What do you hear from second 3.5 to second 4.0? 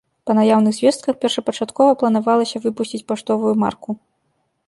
марку.